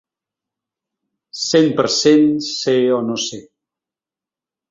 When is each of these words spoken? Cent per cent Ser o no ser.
Cent 1.41 1.67
per 1.81 1.85
cent 1.97 2.25
Ser 2.47 2.77
o 2.97 2.97
no 3.11 3.21
ser. 3.27 3.43